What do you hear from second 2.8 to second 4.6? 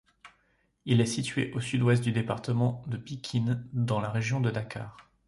de Pikine, dans la région de